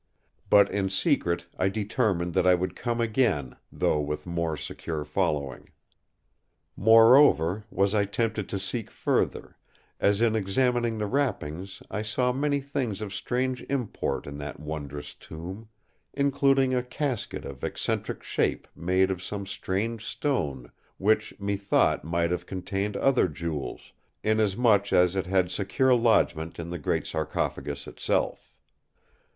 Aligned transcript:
But 0.49 0.71
in 0.71 0.89
secret 0.89 1.45
I 1.59 1.69
determined 1.69 2.33
that 2.33 2.47
I 2.47 2.55
would 2.55 2.75
come 2.75 2.99
again, 2.99 3.55
though 3.71 3.99
with 3.99 4.25
more 4.25 4.57
secure 4.57 5.05
following. 5.05 5.69
Moreover, 6.75 7.65
was 7.69 7.93
I 7.93 8.05
tempted 8.05 8.49
to 8.49 8.57
seek 8.57 8.89
further, 8.89 9.57
as 9.99 10.19
in 10.19 10.35
examining 10.35 10.97
the 10.97 11.05
wrappings 11.05 11.83
I 11.91 12.01
saw 12.01 12.31
many 12.31 12.61
things 12.61 12.99
of 13.03 13.13
strange 13.13 13.61
import 13.69 14.25
in 14.25 14.37
that 14.37 14.59
wondrous 14.59 15.13
tomb; 15.13 15.69
including 16.15 16.73
a 16.73 16.81
casket 16.81 17.45
of 17.45 17.63
eccentric 17.63 18.23
shape 18.23 18.67
made 18.75 19.11
of 19.11 19.21
some 19.21 19.45
strange 19.45 20.03
stone, 20.03 20.71
which 20.97 21.39
methought 21.39 22.03
might 22.03 22.31
have 22.31 22.47
contained 22.47 22.97
other 22.97 23.27
jewels, 23.27 23.93
inasmuch 24.23 24.91
as 24.91 25.15
it 25.15 25.27
had 25.27 25.51
secure 25.51 25.93
lodgment 25.93 26.57
in 26.57 26.71
the 26.71 26.79
great 26.79 27.05
sarcophagus 27.05 27.85
itself. 27.85 28.55